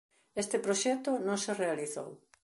Este 0.43 0.57
proxecto 0.65 1.11
non 1.27 1.37
se 1.43 1.51
realizou. 1.63 2.09